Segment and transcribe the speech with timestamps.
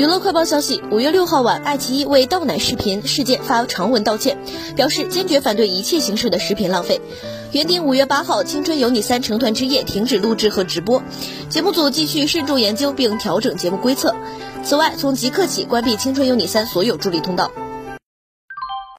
[0.00, 4.38] 娱乐快报消息五月六号晚爱奇艺为倒奶视频事件发长文道歉
[4.74, 7.02] 表示坚决反对一切形式的食品浪费。
[7.52, 11.02] 原定五月八号青春有你三成团之夜停止录制和直播
[11.50, 14.16] 节目组继续慎重研究并调整节目规则。
[14.64, 17.50] 此外从即刻起关闭青春有你三所有助力通道。